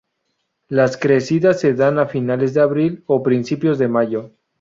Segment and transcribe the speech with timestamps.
[0.67, 4.31] Las crecidas se dan a finales de abril o principios de mayo.